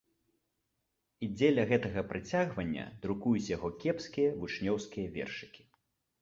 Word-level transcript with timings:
І 1.27 1.27
дзеля 1.33 1.65
гэтага 1.71 2.03
прыцягвання 2.13 2.87
друкуюць 3.05 3.51
яго 3.51 3.69
кепскія 3.85 4.33
вучнёўскія 4.41 5.07
вершыкі. 5.21 5.63